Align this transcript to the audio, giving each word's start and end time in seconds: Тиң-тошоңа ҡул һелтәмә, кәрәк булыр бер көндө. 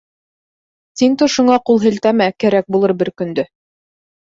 Тиң-тошоңа 1.01 1.59
ҡул 1.69 1.85
һелтәмә, 1.85 2.31
кәрәк 2.45 2.77
булыр 2.77 2.99
бер 3.05 3.17
көндө. 3.23 3.51